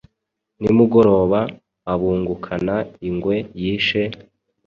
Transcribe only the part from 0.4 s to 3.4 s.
nimugoroba abungukana ingwe